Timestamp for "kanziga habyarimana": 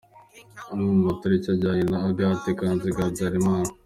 2.59-3.69